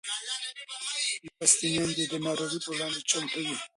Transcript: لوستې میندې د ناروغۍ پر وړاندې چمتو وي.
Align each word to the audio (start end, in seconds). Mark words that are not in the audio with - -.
لوستې 1.37 1.67
میندې 1.77 2.05
د 2.11 2.13
ناروغۍ 2.25 2.59
پر 2.63 2.69
وړاندې 2.73 2.99
چمتو 3.09 3.39
وي. 3.45 3.55